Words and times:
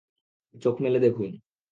চোখ 0.55 0.75
মেলে 0.79 0.99
দেখুন! 0.99 1.29